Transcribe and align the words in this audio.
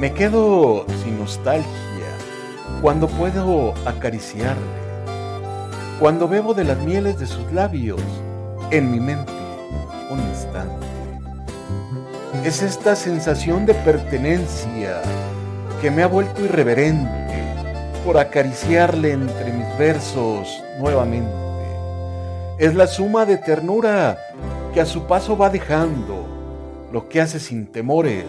Me 0.00 0.14
quedo 0.14 0.86
sin 1.04 1.18
nostalgia 1.18 1.66
cuando 2.80 3.06
puedo 3.06 3.74
acariciarle, 3.84 4.64
cuando 5.98 6.26
bebo 6.26 6.54
de 6.54 6.64
las 6.64 6.78
mieles 6.78 7.20
de 7.20 7.26
sus 7.26 7.52
labios 7.52 8.00
en 8.70 8.90
mi 8.90 8.98
mente 8.98 9.30
un 10.08 10.20
instante. 10.20 10.86
Es 12.44 12.62
esta 12.62 12.96
sensación 12.96 13.66
de 13.66 13.74
pertenencia 13.74 15.02
que 15.82 15.90
me 15.90 16.02
ha 16.02 16.06
vuelto 16.06 16.42
irreverente 16.46 17.54
por 18.02 18.16
acariciarle 18.16 19.12
entre 19.12 19.52
mis 19.52 19.76
versos 19.76 20.62
nuevamente. 20.78 21.30
Es 22.58 22.74
la 22.74 22.86
suma 22.86 23.26
de 23.26 23.36
ternura 23.36 24.16
que 24.72 24.80
a 24.80 24.86
su 24.86 25.06
paso 25.06 25.36
va 25.36 25.50
dejando 25.50 26.26
lo 26.90 27.06
que 27.10 27.20
hace 27.20 27.38
sin 27.38 27.66
temores 27.66 28.24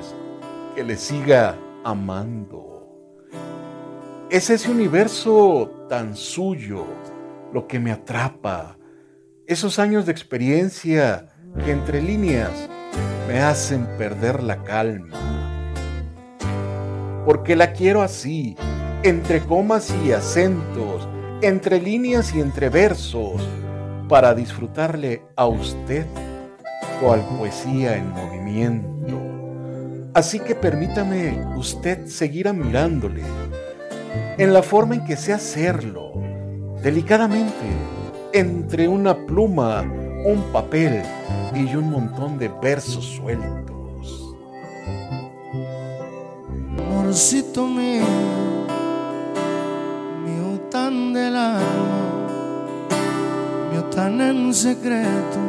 que 0.76 0.84
le 0.84 0.96
siga 0.96 1.56
amando. 1.84 2.72
Es 4.30 4.50
ese 4.50 4.72
universo 4.72 5.70
tan 5.90 6.16
suyo 6.16 6.86
lo 7.54 7.68
que 7.68 7.80
me 7.80 7.92
atrapa, 7.92 8.78
esos 9.46 9.78
años 9.80 10.06
de 10.06 10.12
experiencia 10.12 11.28
que 11.66 11.72
entre 11.72 12.02
líneas 12.02 12.70
me 13.28 13.40
hacen 13.40 13.86
perder 13.98 14.42
la 14.42 14.64
calma. 14.64 15.18
Porque 17.26 17.56
la 17.56 17.74
quiero 17.74 18.02
así, 18.02 18.56
entre 19.04 19.42
comas 19.42 19.94
y 20.06 20.12
acentos, 20.12 21.08
entre 21.42 21.82
líneas 21.82 22.34
y 22.34 22.40
entre 22.40 22.70
versos, 22.70 23.42
para 24.08 24.34
disfrutarle 24.34 25.24
a 25.36 25.46
usted 25.46 26.06
cual 27.02 27.26
poesía 27.38 27.98
en 27.98 28.12
movimiento. 28.12 29.41
Así 30.14 30.40
que 30.40 30.56
permítame 30.56 31.56
usted 31.56 32.06
seguir 32.08 32.50
admirándole 32.50 33.22
en 34.38 34.54
la 34.54 34.62
forma 34.62 34.96
en 34.96 35.06
que 35.06 35.16
sé 35.16 35.32
hacerlo, 35.32 36.12
delicadamente, 36.84 37.66
entre 38.34 38.90
una 38.90 39.16
pluma, 39.16 39.84
un 40.26 40.52
papel 40.52 41.02
y 41.56 41.74
un 41.76 41.92
montón 41.92 42.38
de 42.38 42.50
versos 42.50 43.06
sueltos. 43.06 44.36
Amorcito 46.78 47.66
mío, 47.68 48.04
mío 50.26 50.60
tan 50.70 51.14
del 51.14 51.38
alma, 51.38 52.28
mío 53.72 53.84
tan 53.86 54.20
en 54.20 54.54
secreto, 54.54 55.40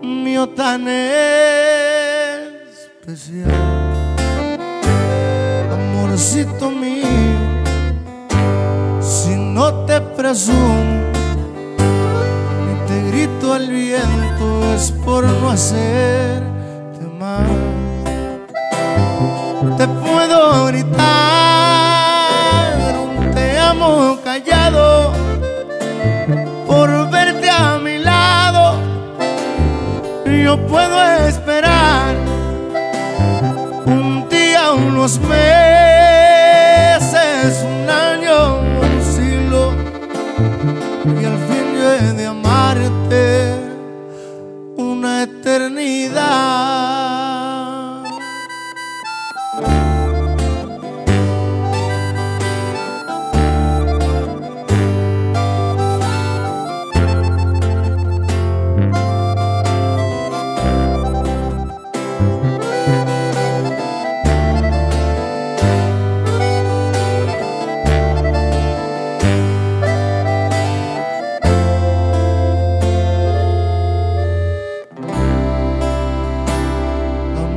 mío 0.00 0.48
tan 0.50 0.86
especial. 3.04 3.52
Amorcito 5.72 6.70
mío, 6.70 7.06
si 9.00 9.36
no 9.36 9.84
te 9.84 10.00
presumo, 10.00 11.12
ni 12.64 12.74
te 12.88 13.02
grito 13.10 13.52
al 13.52 13.68
viento, 13.68 14.74
es 14.74 14.90
por 15.04 15.24
no 15.24 15.50
hacerte 15.50 17.06
mal. 17.18 17.46
Te 19.76 19.86
puedo 19.86 20.66
gritar 20.66 21.04
un 23.04 23.30
te 23.32 23.58
amo 23.58 24.18
callado 24.24 25.12
por 26.66 27.10
verte 27.10 27.50
a 27.50 27.78
mi 27.78 27.98
lado. 27.98 28.78
Yo 30.26 30.56
puedo 30.66 31.02
esperar 31.26 31.63
unos 35.04 35.20
meses, 35.20 35.44
un 37.62 37.90
año, 37.90 38.60
un 38.80 39.02
siglo. 39.02 39.74
Y 41.04 41.24
al 41.26 41.38
fin 41.46 41.74
yo 41.76 41.92
he 41.92 42.14
de 42.14 42.26
amarte 42.26 43.54
una 44.78 45.24
eternidad. 45.24 46.93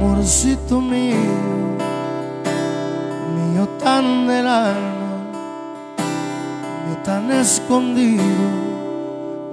Amorcito 0.08 0.80
mío, 0.80 1.18
mío 3.36 3.68
tan 3.84 4.26
del 4.28 4.48
alma, 4.48 5.26
mío 6.86 6.98
tan 7.04 7.30
escondido, 7.32 8.24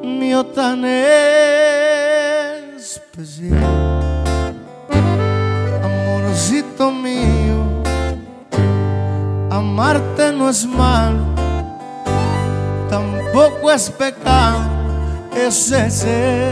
mío 0.03 0.45
tan 0.47 0.85
especial. 2.77 3.59
Amorcito 5.83 6.93
mío, 6.93 7.83
amarte 9.51 10.33
no 10.33 10.49
es 10.49 10.65
malo, 10.67 11.25
tampoco 12.89 13.73
es 13.73 13.91
pecado, 13.91 14.61
es 15.35 15.73
excepcional 15.73 16.45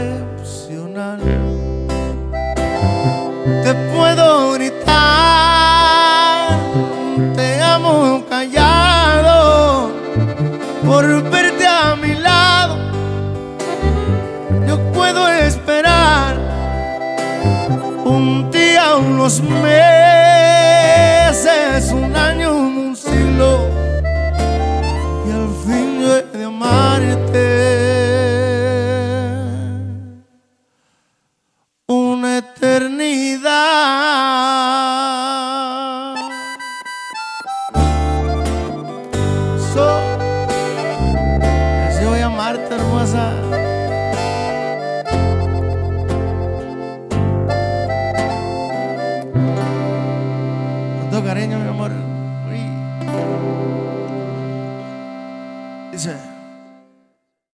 a 11.83 11.95
mi 11.95 12.13
lado, 12.15 12.77
yo 14.67 14.75
puedo 14.93 15.27
esperar. 15.29 16.33
Un 18.05 18.49
día, 18.51 18.95
unos 18.95 19.41
meses, 19.41 20.02
глаза. 43.03 43.33
Tanto 51.01 51.23
cariño, 51.23 51.59
mi 51.59 51.67
amor. 51.67 51.91
Uy, 52.49 52.63
Dice. 55.91 56.32